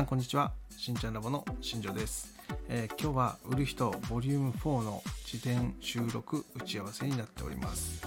[0.00, 0.52] さんこんにちは。
[0.78, 2.34] しんちゃんラボの新庄です、
[2.70, 8.02] えー今日は売る人ボリューム4の自伝収録打ち合わせになっております、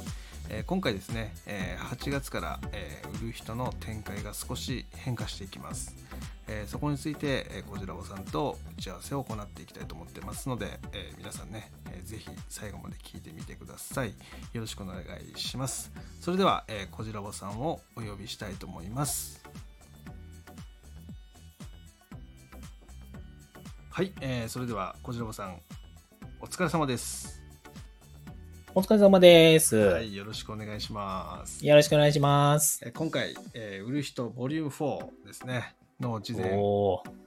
[0.50, 5.95] えー今回ですね、えー8月から、え売る人の展開が少し変化していきます、
[6.48, 14.16] えそこについて、えー、コジラボさんと打ち合わせを行っていきたいと思ってますので、え皆さんね、えーぜひ最後まで聞いてみてください。
[14.54, 14.98] よろしくお願
[15.36, 15.91] いします。
[16.20, 19.44] それでは、えー、コジラボさんをお呼びしたいと思います。
[23.95, 25.61] はい、えーそれではこじらぼさん
[26.41, 27.43] お疲れ様です。
[28.73, 29.75] お疲れ様です。
[29.75, 31.63] はい、よろしくお願いします。
[31.63, 32.81] よろしくお願いします。
[32.83, 36.57] えー今回、えー売る人ボリューム4ですねの事前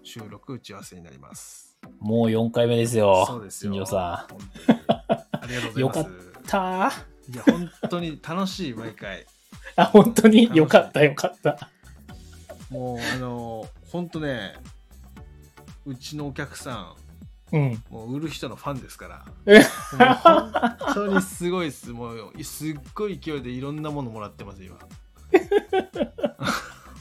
[0.02, 1.78] 収録打ち合わせになります。
[2.00, 3.26] もう4回目ですよ。
[3.28, 3.86] そうですよ。
[3.86, 5.80] さ本当にありがとうございます。
[5.80, 6.04] よかん。
[6.48, 9.24] たーいや本当に楽しい毎回。
[9.76, 10.50] あ、本当に？
[10.52, 11.70] よかったよかった。
[12.70, 14.54] もうあの本当ね
[15.86, 16.94] うちのお客さ
[17.52, 17.60] うん。
[17.72, 19.24] んもう売る人のファンですから。
[20.76, 21.90] 本当にすごいです。
[21.90, 24.76] もうすっごい勢いでいろんなものもらってます、今。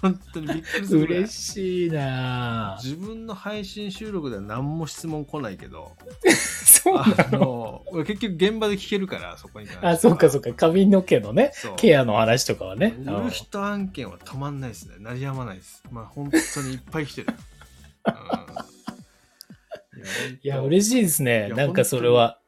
[0.01, 0.99] 本当にびっくりする。
[1.01, 5.93] 嬉しいなぁ自分の配信収録では何も質問来ないけど、
[6.31, 10.53] そうあなの結局現場で聞けるから、そこにあ、そうかそうか。
[10.53, 12.95] 髪の毛のね、ケアの話とかはね。
[12.99, 14.97] 売る人案件は止まんないですね。
[14.99, 15.81] 鳴りやまないです。
[15.89, 17.27] まあ本当にいっぱい来てる。
[18.05, 18.74] うん、
[20.43, 20.61] いや。
[20.61, 21.49] 嬉しいですね。
[21.49, 22.39] なんかそれは。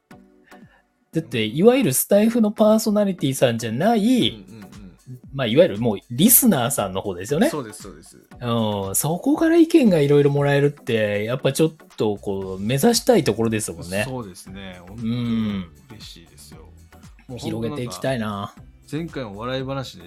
[1.12, 4.68] だって、いわゆるスタイフのパーソナリティさんじゃない、うんうん
[5.32, 7.46] まあ、いわゆるもうリスナーさんの方ですよね。
[7.46, 8.16] うんそうです、そうです。
[8.40, 14.04] うん、そこから意見がいろいろもらえるって、やっぱちょっとこう、目指したいところですもんね。
[14.06, 14.80] そうですね。
[14.86, 16.68] 本当にうん嬉しいですよ。
[17.26, 18.16] もう広げていきたい。
[18.16, 18.54] いな。
[18.90, 20.04] 前回も笑い話で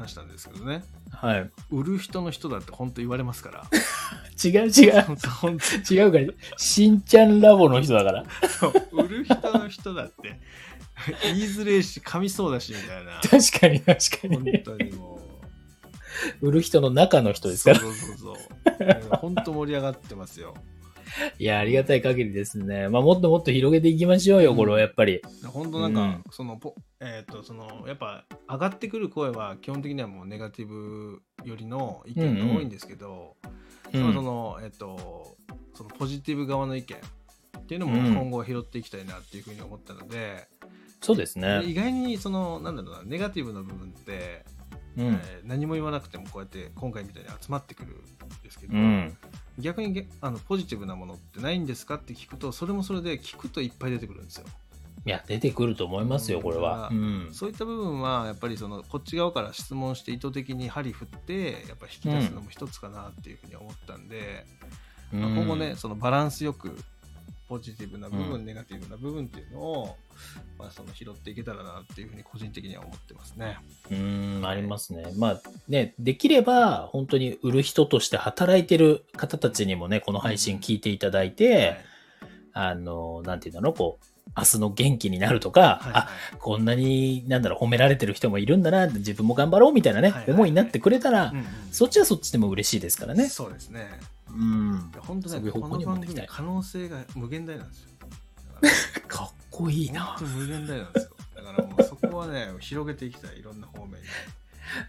[0.00, 0.82] 話したんですけどね。
[1.12, 1.50] はい。
[1.70, 3.64] 売る人の人だって本当言われますから。
[4.42, 5.02] 違う違う。
[5.02, 5.58] 本当本
[5.90, 6.26] 違うから、
[6.56, 8.24] しんちゃんラボの人だから。
[8.60, 10.40] 当売る人の人だって
[11.22, 13.20] 言いづれえし噛みそうだしみたいな。
[13.20, 14.62] 確かに確か本に。
[14.62, 15.20] 当にも
[16.40, 17.52] 売る人の中の人う。
[17.52, 17.80] ですから。
[17.80, 19.16] そうそうそうそう。
[19.18, 20.54] 本当盛り上がってますよ。
[21.38, 22.88] いや、ありがたい限りですね。
[22.88, 25.20] まあ、もっともっと広げていきましょうよ、うんこれはやっぱり。
[25.46, 33.36] 本当なんか、うんそのポえっ、とそのやっぱ上がってくる声は基本的にはもうネガティブよりの意見が多いんですけど、
[33.92, 35.36] うんまあそのえっ、と
[35.74, 36.96] そのポジティブ側の意見
[37.58, 40.48] っていうのもうん今後は拾っていきたいなっていうふうに思ったので、
[41.00, 41.62] そうですね。
[41.64, 44.44] 意外にそのなんだろうなネガティブな部分って、
[44.96, 45.06] うん。
[45.06, 49.16] えー何も言わなくてもこうやって今回みたいに集まってくるんですけど、うん。
[49.60, 54.46] 逆にげあのポジティブなものってないんですかって聞くとそれもそれで聞くといっぱい出てくるんですよ。
[55.06, 56.90] いや、出てくると思いますよ、これは。
[56.92, 57.28] ううん。
[57.32, 64.44] そういった部分はやっぱりそのこっち側から質問して意図的に針振ってやっぱ引き出すのも一つかなっていうふうに思ったんで、
[65.10, 66.76] まあ今後ねそのバランスよく
[67.50, 69.96] ポジティブな部分、うんネガティブな部分っていうのを、
[70.56, 73.58] まあ、その拾っていけたらなっていうふうに個人的には思ってますね。
[73.90, 75.12] うーん、ありますね。
[75.16, 81.84] まあね、できれば、本当に売る人として働いてる方たちにもね、この配信聞いていただいて、はい
[82.52, 84.04] あの、なんていうんだろう、こう、
[84.36, 93.28] 明日の元気になるとか、はいあ、こんなに、なんだろう、褒められてる人もいるんだな、自分も頑張ろうみたいなね、はいはいはい思いになってくれたら、うんうんそっちはそっちでも嬉しいですからね。
[93.28, 93.88] そうですね。
[94.32, 94.92] うん。
[95.00, 97.90] 本当ねこの番組可能性が無限大なんですよ。
[98.60, 98.70] だ
[99.08, 100.16] かっこいい本な。
[100.18, 101.10] 当無限大なんですよ。
[101.36, 103.98] だからもうそこはね広げていきたいいろんな方面に。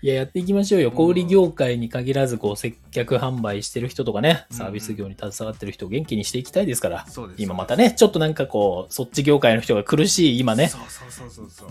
[0.01, 0.91] いや、やっていきましょうよ。
[0.91, 7.05] 小売業界に限らず、こう、接客販売してる人とかね、うんサービス業に携わってる人を元気にしていきたいですから。
[7.37, 10.69] 今またね、ちょっとなんかこう、そっち業界の人が苦しい今ね。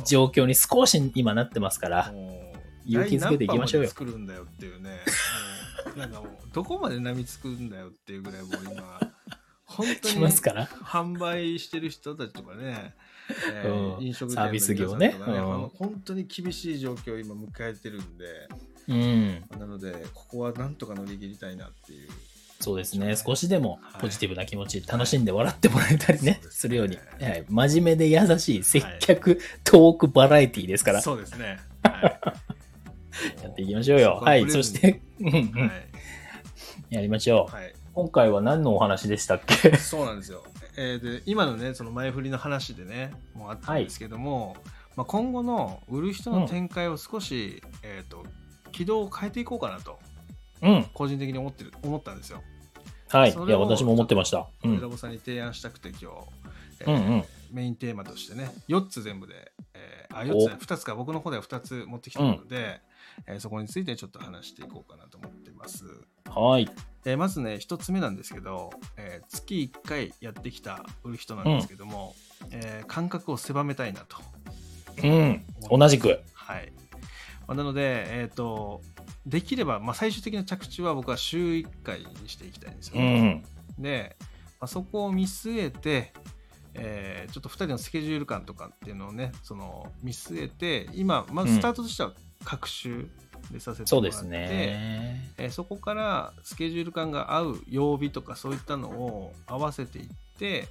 [0.05, 2.13] 状況に少し今なってますから、
[2.85, 4.91] 勇気づけていきましょうよ作るんだよっていうね。
[5.97, 9.01] なんかもうどこまで波つくんだよっていうぐらいもう今
[9.71, 10.67] 本当来にますから。
[10.67, 12.95] 販売してる人たちとかね、
[13.53, 14.05] えーうん。
[14.05, 15.15] 飲食店サービス業のね。
[15.17, 15.55] 皆さんとかうん。
[15.55, 18.27] あの本当に厳しい状況を今迎えてるんで、
[18.89, 19.45] うん。
[19.59, 22.09] なのでここはなんとか乗り切りたいなっていう。
[22.59, 23.17] そうですね。
[23.17, 24.01] 少しでもはい。
[24.03, 26.51] ポジティブな気持ち、楽しんで笑ってもらえたりね、そうですね。
[26.51, 27.03] するように、は
[27.37, 31.59] い、真面目で優しい接客、トークバラエティですから、そうですね。
[31.85, 32.21] はい、
[33.43, 34.21] やっていきましょうよ。
[34.23, 34.51] はい。
[34.51, 35.71] そし、て、 うんうんはい
[36.91, 37.55] やりましょう。
[37.55, 39.77] はい、今回は何のお話でしたっけ？
[39.77, 40.43] そうなんですよ。
[40.77, 44.57] えーで今のねその前振りの話でねもうあったんですけども、
[44.97, 48.25] まあ、今後の売る人の展開を少し、えー、と
[48.73, 49.99] 軌道を変えていこうかなと
[50.63, 50.87] うん。
[50.93, 52.43] 個人的に思ってる思ったんですよ。
[53.09, 53.33] はい。
[53.33, 54.49] それをいや、私も思ってました。
[54.65, 54.81] うん。
[54.81, 56.07] ラボさんに提案したくて今日、
[56.81, 62.81] えうんうんメインテーマとしてね4つ全部で、えーあ4つじゃない2つか僕の方では2つ持ってきたので、
[63.27, 65.85] えーそこについてちょっと話していこうかなと思ってます。
[66.29, 66.69] はい。
[67.05, 72.15] えーまずね、一つ目なんですけど、えー月1回やってきた売る人なんですけども、
[72.51, 74.17] えー感覚を狭めたいなと。
[75.03, 75.45] うん。
[75.71, 76.21] 同じく。
[76.35, 76.73] はい。
[77.47, 78.81] まあなので、えっ、と、
[79.27, 82.95] できれば、まあ、最終的な着地は僕は週1回にしていきたいんですよ。
[82.97, 83.45] うん。
[83.79, 84.17] で、
[84.61, 86.13] まあ、そこを見据えて、
[86.75, 92.13] えーちょっと2人のスケジュール感とかっていうのをね、その見据えて、今、まずスタートとしては
[92.45, 93.09] 各週
[93.51, 94.49] でさせてもらって、そうですね。
[95.39, 100.07] えーそこからスケジュール感が合う曜日とかそういったのを合わせていっ
[100.39, 100.69] て、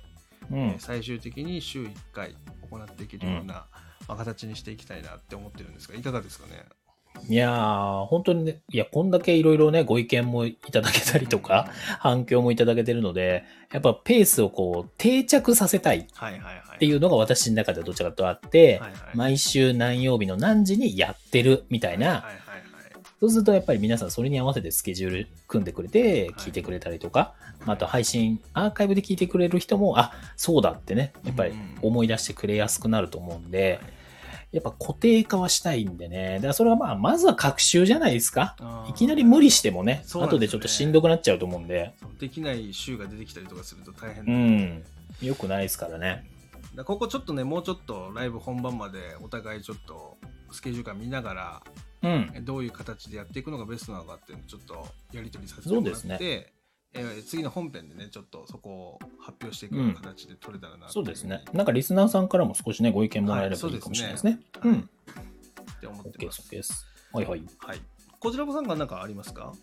[0.51, 0.79] うんえー。
[0.79, 2.35] 最終的に週1回
[2.69, 3.65] 行っていけるような、
[4.07, 6.65] まあ、形にしていきたいなって思ってるんですがいかがですかね？
[7.27, 11.69] いやー、本当にね、いや、こんだけいろいろね、ご意見もいただけたりとか、
[11.99, 16.79] 反響もいただけてるので、やっぱペースをこう、定着させたいっはいはいはい。
[16.79, 19.17] ていうのが私の中ではどちらかとあって、はいはい。
[19.17, 22.39] 毎週何曜日の何時にやってるみたいな、はいはいはい
[23.19, 26.29] そうするとやっぱり皆さんそれに合わせてスケジュール組んでくれてはい。
[26.35, 27.33] 聞いてくれたりとか、
[27.65, 33.81] あと配信、アーカイブで聞いてくれる人も、あ、そうだってね、やっぱり思い出してくれやすくなると思うんで、
[34.51, 36.35] やっぱ固定化はしたいんでね。
[36.35, 38.55] だからそれはまあ、まずは学習じゃないですか。
[38.89, 45.27] いきなり無理してもね、そうなんですよね後でちょっとしんどくなっちゃうと思うんで、できない週が出てきたりとかすると大変うだ,、ん。
[45.27, 46.25] よくないですからね。
[46.75, 50.17] だここちょっとねもうちょっとライブ本番までお互いちょっと
[50.51, 51.63] スケジュール感見ながら
[52.01, 52.31] うん。
[52.33, 56.53] えどういう形でやっていくのがベストなのかっていうのをちょっとやり取りさせてもらって、そうです
[56.93, 64.39] えー次の本編でねちょっとそこを発表していくような形で取れたらなっていそうですねなんかリスナーさんからも少しね、ご意見もらえればはいいいかもしれないですね。
[64.53, 64.79] そうですねうん。
[64.79, 66.41] って思ってます。
[66.41, 66.85] OK です。
[67.13, 67.43] はいはい。
[67.59, 67.81] はい。
[68.19, 69.53] こちらこさんが何かありますか？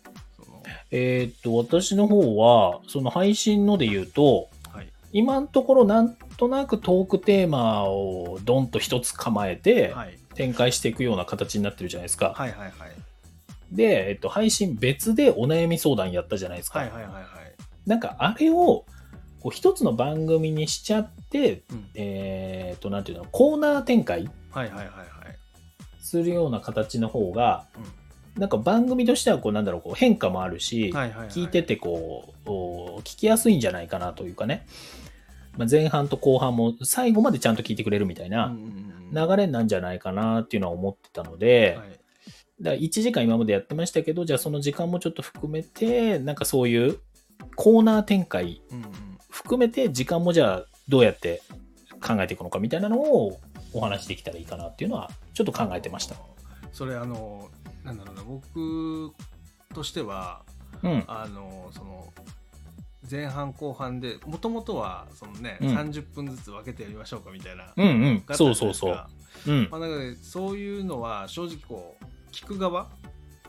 [0.91, 4.89] えーっと、私の方は、その配信ので言うと、はい。
[5.11, 10.17] 今のところなんとなくトークテーマをドンと一つ構えてはい。
[10.33, 12.33] 展開していくような形になってるじゃないですか。
[12.35, 12.71] はいはいはい。
[13.71, 16.79] で、えっと、配信別でお悩み相談やったじゃないですか。
[16.79, 17.23] はいはいはいはい。
[17.85, 18.85] なんかあれを
[19.41, 21.85] こう一つの番組にしちゃって、うん。
[21.95, 25.07] えーっと、なんていうの、コーナー展開はいはいはいはい。
[25.99, 27.67] するような形の方が、
[28.35, 30.95] うなんか番組としてはこうなんだろうこう変化もあるし、ん。
[30.95, 31.29] はいはいはい。
[31.29, 34.65] 聞いててこうお聞きやすいんじゃないかなというかね、
[35.57, 41.99] まあ、前半と後半も最後までちゃんと聞いてくれるみたいなうん流れなんじゃないかなっていうのは思ってたので、はい
[42.61, 46.99] だから1時間今までやってましたけどじゃあその時間もちょっと含めてなんかそういう
[47.55, 48.61] コーナー展開。
[49.29, 51.43] 含めて時間もじゃあどうやって
[52.01, 53.39] 考えていくのかみたいなのを
[53.73, 56.15] お話できたらいいかなっていうのはちょっと考えてました。
[56.71, 57.49] それあの、
[57.83, 59.13] なんだろうな、僕
[59.73, 60.43] としては、
[60.83, 61.03] うん。
[61.07, 62.13] あの、その、
[63.09, 67.73] 前半後半で、もともとは、そのね、うん30分ずつ分けてやりましょうかみたいな。
[67.75, 68.35] うんうん。
[68.35, 69.07] そうそうそう。
[69.47, 69.67] うん。
[69.71, 72.05] まあ、なのでそういうのは正直こう
[72.37, 72.87] 聞く側？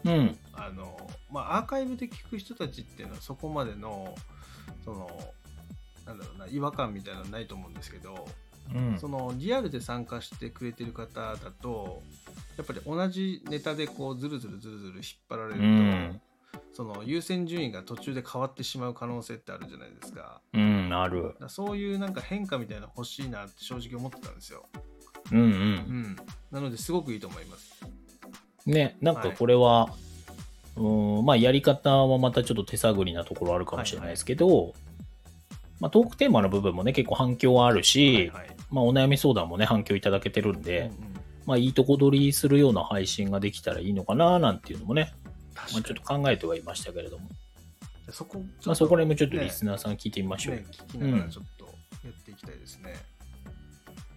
[0.05, 0.39] うん。
[0.55, 0.97] あの、
[1.31, 4.15] まあ、アーカイブで聞く人たちっていうのはそこまでの
[4.85, 5.11] その
[6.07, 8.27] なんだろうな違和感みたいなのはないと思うんですけど、
[8.75, 8.99] うん。
[8.99, 12.03] そのリアルで参加してくれてる方だと
[12.57, 16.21] やっぱり同じネタでこうずるずるずるずる引っ張られると、うん。
[16.73, 20.41] その優先順位が途中で変わってしまう可能性ってあるじゃないですか。
[20.55, 24.67] うん、あるそういうなんか変化みたいなの欲しいなって正直思ってたんですよ。
[25.33, 25.43] うんう。
[25.43, 26.17] うんん。
[26.51, 27.85] なのですごくいいと思います。
[28.67, 29.95] ね、なんかこれは、
[30.77, 34.75] うーん、まあやり方はまたちょっと手探りなところあるかもしれないですけど、
[35.81, 38.57] まあトークテーマの部分もね、結構反響はあるし、はいはい。
[38.71, 40.93] まあお悩み相談もね、反響いただけてるんで、うんうん。
[41.47, 45.15] まあいいとこ取りするような配信ができたらいいのかななんていうのもね、
[45.55, 47.29] 確まあ、ちょっと考えてはいましたけれども、
[48.11, 50.57] そこまあそこら辺もちょっとねリスナーさん聞いてみましょう。
[50.57, 51.71] よね、聞きながらちょっとや
[52.11, 52.95] っていきたいですね。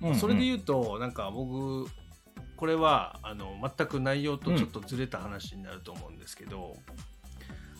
[0.01, 0.15] うんうん。
[0.15, 1.87] それで言うと、なんか僕、
[2.61, 6.75] これはあの全く内容とちょっとずれた話になると思うんですけど、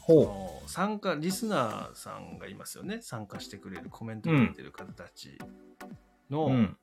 [0.07, 5.37] そほの参加、リスナーさんがいますよね、参加してくれる、コメントくれてる方たち
[6.31, 6.49] の、う。
[6.49, 6.77] うん。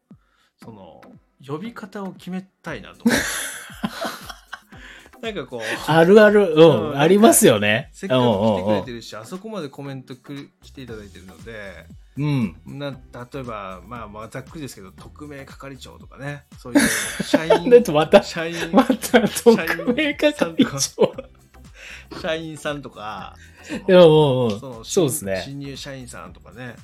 [0.62, 1.00] その
[1.44, 3.24] 呼び方を決めたいなと思って。
[5.22, 6.98] なんかこう、あるある、うん、うん。
[6.98, 7.90] ありますよね。
[7.92, 8.96] せっかく来てくれてる。
[8.96, 12.56] るし、あそこまでコメントくる来ていただいてるので、うん。
[12.66, 16.44] な例えば、まあ、まあざっくりですけど匿名係長とかね。
[16.58, 16.80] そういう
[17.22, 21.14] 社員また社員また、特命係長。
[22.20, 23.36] 社員さんとか。
[24.84, 25.42] そうですね。
[25.44, 26.74] 新入社員さんとかね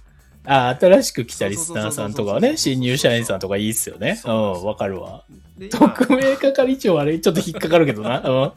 [0.46, 4.20] あ、新しく来たリスナーさんとかはね、新入社員さんとかいいっすよね。
[4.24, 5.24] うん、わかるわ。
[5.70, 8.20] 特命係長あれ、ちょっと引っかかるけどな。
[8.20, 8.52] うん。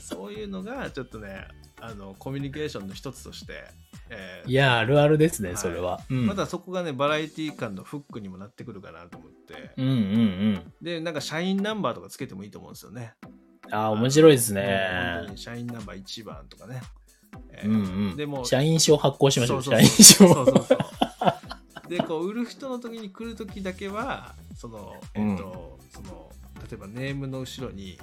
[0.00, 1.48] そういうのがちょっとね
[1.80, 3.64] あのコミュニケーションの一つとして、
[4.10, 6.00] えーいや、あるあるですね、はいそれは。
[6.10, 6.26] うん。
[6.26, 10.72] まだそこがねバラエティ感のフックにもなってくるかなと思って、うんうんうん。
[10.80, 13.14] でなんか社員ナンバーとかつけてもいいと思うんですよね
[13.70, 16.80] ああ、面白いですね社員ナンバー1番とかね。
[17.52, 17.80] えーうんう
[18.12, 18.16] ん。
[18.16, 19.62] でも、社員証発行しましょう。
[19.62, 20.02] 社員証。
[20.02, 20.78] そうそうそうそう
[21.88, 26.30] でこう売る人の時に来る時だけはそのえっ、と、その
[26.60, 27.98] 例えばネームの後ろに、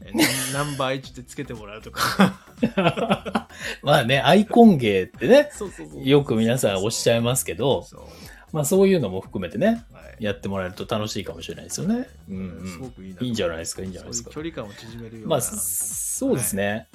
[0.00, 2.38] えー ナンバー1ってつけてもらうとか
[3.82, 5.50] まあね、アイコン芸ってね、
[6.02, 8.02] よく皆さんおっしゃいますけど、そう
[8.52, 12.08] まあそういうのも含めてね、はいやってもらえると楽しいかもしれないですよね。
[12.28, 12.66] うんうん。
[12.66, 14.32] すごくいいないいんじゃないですか、いいんじゃないですか。
[14.32, 16.88] そういう距離感を縮めるような、まあ、そうですね。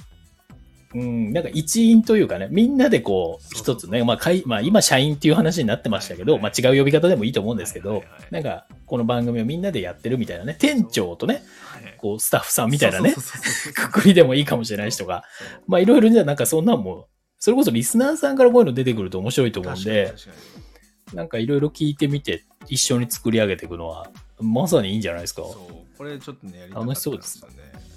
[0.96, 11.96] うん、なんか一員というかね、みんなでこう、一つね、まあ、かいまあ、今、社員っていう話になってましたけど、はいまあ、違う呼び方でもいいと思うんですけどなんか、この番組をみんなでやってるみたいなね、店長とね、はい。
[11.98, 13.16] こう、スタッフさんみたいなね
[13.74, 15.24] くくりでもいいかもしれない人が、
[15.68, 17.08] まあ、いろいろじゃなんかそんなんも、
[17.40, 20.14] それこそリスナーさんからこういうの出てくると面白いと思うんで、
[21.14, 24.10] なんかいろいろ聞いてみて、一緒に作り上げていくのは、
[24.40, 25.42] まさにいいんじゃないですか。
[25.44, 27.40] そうこれちょっとねやりたかったん楽しそうです。
[27.42, 27.93] よね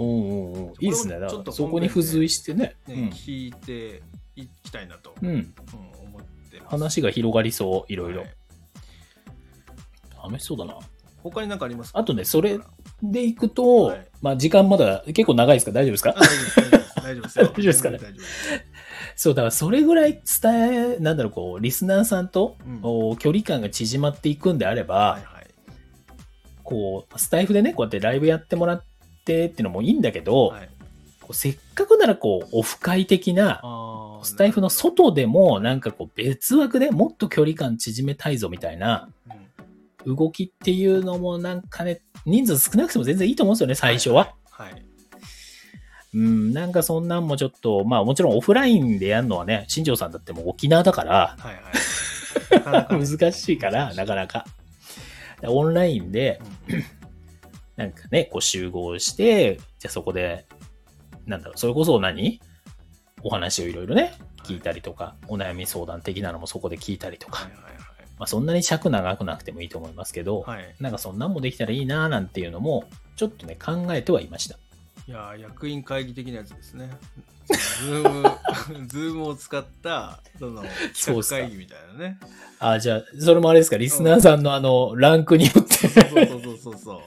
[0.00, 0.72] うんうんうん。
[0.80, 1.16] いいですね。
[1.28, 2.76] ちょっとそこに付随してね。
[2.86, 4.02] ね、聞いて
[4.36, 5.28] いきたいなと、うん。
[5.28, 5.34] うん。
[5.34, 5.54] うん
[6.02, 8.26] 思って話が広がりそう、いろいろは。
[10.28, 10.76] 楽しそうだな。
[11.22, 11.98] 他に何かありますか？
[11.98, 12.58] あとねそれ
[13.02, 15.72] でいくと、はいまあ時間まだ結構長いですか？
[15.72, 16.14] 大丈夫ですか？
[16.16, 17.98] あ大丈夫です 大丈夫ですかね？
[19.16, 25.46] そう、だからそれぐらい伝え、なんだろう、こう、リスナーさんと、うんお距離感が縮まっていくんであれば、はいはい
[26.62, 28.84] こう、スタイフでね、こうやってライブやってもらっ
[29.24, 30.68] てっていうのもいいんだけど、はい。
[31.20, 33.62] こうせっかくならこう、オフ会的な、
[34.22, 39.08] スタイフの外でも、なんかこう、別枠でもっと距離感縮めたいぞみたいな
[40.06, 40.16] うん。
[40.16, 44.34] 動きっていうのもなんかね、人数少なくても全然いいと思うんですよね、最初は。
[44.50, 44.72] はい。
[44.72, 44.78] は。
[44.78, 44.84] い。
[46.12, 51.54] うん、なんかそんなんもちょっと、まあもちろんオフラインでやるのはね、新庄さんだってもう沖縄だから、はい
[52.64, 53.06] はい。
[53.06, 54.46] 難しいから、なかなか。
[55.42, 56.99] オンラインで、うん
[57.80, 60.44] なんかね、こう集合して、じゃあそこで、
[61.24, 62.38] なんだろう、それこそ何？
[63.22, 64.12] お話をいろいろね、
[64.44, 67.48] 聞いたりとか、お悩み相談的なのもそこで聞いたりとか、
[68.18, 70.56] まあそんなに尺長くなくてもいいと思いますけど、はい。
[70.58, 72.84] はいなんかそんなんもできたらいいなーなんていうのも、
[73.16, 74.56] ちょっとね、考えてはいました。
[75.08, 76.90] いやー役員会議的なやつですね。
[77.50, 80.62] ズームズームを使ったその
[80.94, 82.18] 企画会議みたいなね。
[82.58, 87.00] あ、じゃあ、それもあれですか、リスナーさんのあの、ランクによって、そうそうそうそうそう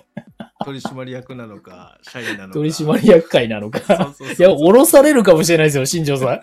[0.63, 2.53] 取締役なのか 社員なのか。
[2.53, 3.79] 取締役会なのか。
[3.79, 4.47] そうそうそう。
[4.47, 6.41] いや、降ろされるかもしれないですよ、新庄さん。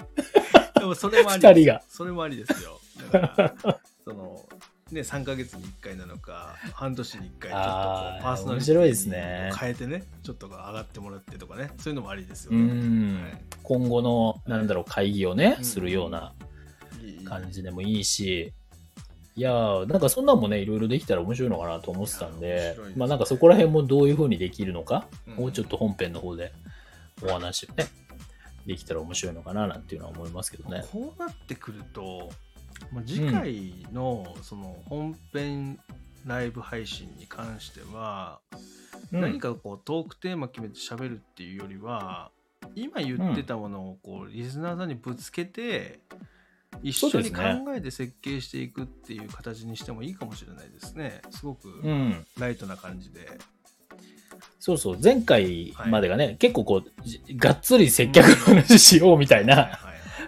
[0.78, 1.82] でもそれもありが。
[1.88, 2.80] それもありですよ。
[3.12, 4.40] だからその
[4.92, 7.68] ね3ヶ月に1回なのか半年に1回ちょっと
[8.22, 9.52] パーソナリティ面白いですね。
[9.58, 11.70] 変えてねちょっと上がってもらってとかね。
[11.78, 13.22] そういうのもありですようね、ん。
[13.22, 13.40] はい。
[13.62, 15.64] 今後の、なんだろう、会議をね、うん。
[15.64, 16.32] するような
[17.24, 18.52] 感じでもいいし、
[19.40, 22.92] いやー、なんかそんなんもね、いろいろできたら面白いのかなと思ってたんでです、ね。
[22.94, 25.34] まあなんかそこら辺もどういう風にできるのか、うん。
[25.36, 26.52] もうちょっと本編の方で
[27.22, 27.86] お話をね、
[28.66, 30.84] できたら面白いのかななんていうのは思いますけどね。
[30.92, 32.28] こうなってくると、
[32.92, 35.78] まあ、次回のその本編
[36.26, 38.40] ライブ配信に関しては、
[39.10, 39.22] うん。
[39.22, 42.30] 何かこうトークテーマ決めて喋るっていうよりは
[42.74, 46.00] 今言ってたものをこうリスナーさんにぶつけて
[46.82, 47.42] 一緒に考
[47.74, 51.20] えて設計していくっていう形にしてもいいかもしれないですね。
[51.30, 52.26] すごくうん。
[52.38, 53.28] ライトな感じで、
[54.58, 59.68] そうそう、前回までがね、結構こう、じがっつり接客の話しようみたいはいなはい。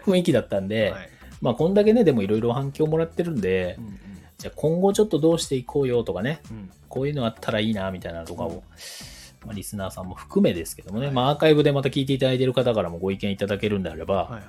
[0.05, 1.09] 雰囲気だったんで、はい。
[1.41, 3.99] まあこんだけね、でもいろいろ反響もらってるんでう、ん
[4.39, 6.57] じゃあ今後ちょっとどうしていこうよとかね、うん。
[6.57, 8.51] うんこういうのあったらいいなみたいなのとかうん。
[8.53, 8.65] を、
[9.47, 11.15] まあ、リスナーさんも含めですけどもね、はい。
[11.15, 14.43] まあアーカイブでまた聞いていただいている方からもご意見いただけるんであれば、はいはい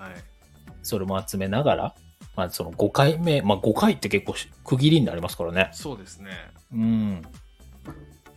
[0.83, 1.95] それも集めながら、
[2.35, 5.69] まあその5回目、まあ5回って結構し区切りになりますからね。
[5.73, 6.29] そうですね
[6.71, 7.21] うん。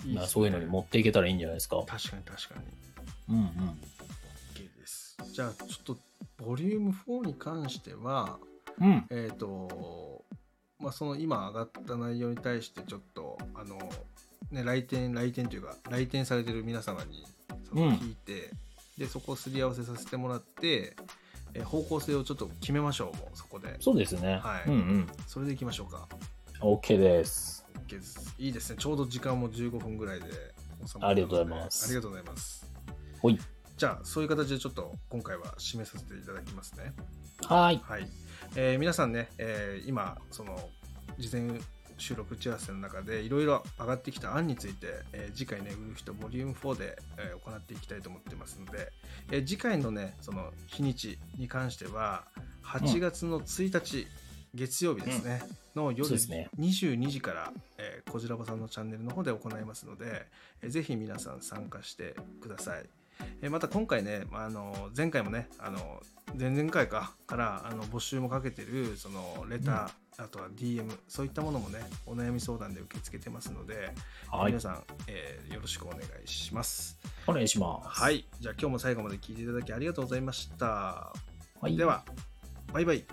[0.05, 1.83] いいねまあそういうのに持っていけたらいいんじゃないですか。
[1.87, 2.67] 確かに確かに
[3.29, 3.47] うんうん。
[4.55, 5.17] OK です。
[5.33, 5.99] じゃあちょっと
[6.39, 8.39] ボリューム4に関しては、
[8.81, 9.07] うん。
[9.11, 10.25] えっ、と、
[10.79, 13.79] まあ、その今上がった内容に対してちょっと、あの、
[14.51, 17.25] ね、来店、来店というか、来店されてる皆様に
[17.69, 18.51] そのうん聞いて、
[18.99, 21.06] で、そこをすり合わせさせてもらって、えー
[21.65, 23.77] 方向性をちょっと決めましょう、もうそこで。
[23.81, 24.41] そうですね。
[24.43, 25.07] はいうんうん。
[25.27, 26.09] それでいきましょうか。
[26.61, 27.67] OK です。
[27.87, 28.35] OK です。
[28.39, 28.77] いいですね。
[28.79, 30.27] ちょうど時間も15分ぐらいで
[30.87, 32.73] 収まありがとうございますありがとうございます。
[33.21, 33.39] ほい。
[33.77, 36.95] じゃあ、そういう形でちょっと今回は締めさせていただきますね。
[37.45, 37.81] はーい。
[37.85, 38.09] はい、
[38.57, 40.57] えー皆さんね、えー今その
[41.19, 41.61] 事前
[41.99, 48.93] 収録打ち合わせの中でいろいろ上がってきた案について、えー次回ね売る人ボリューム4で、えー行っていきたいと思ってますので、
[49.31, 52.25] えー次回のねその日にちに関しては
[52.65, 54.07] 8月の1日、
[54.55, 55.43] 月曜日ですね、
[55.75, 60.27] の夜そうですね22時から、えーー、こじらぼさんのチャンネルの方で行いますので、
[60.63, 62.89] えー、ぜひ皆さん参加してください。
[63.41, 66.03] えー、また今回ね、あの前回もね、あの
[66.39, 73.93] 前々回かからあの募集もかけてるそのレター、うん、あとは DM そういったものもねお悩み相談で受け付けてますので、
[74.31, 76.99] はい、皆さん、えー、よろしくお願いします。
[77.27, 78.01] お願いします。
[78.01, 78.27] はい。
[78.41, 82.05] じゃあ今日も最後まで聞いていただきありがとうございました、はい、では
[82.73, 83.05] バイバイ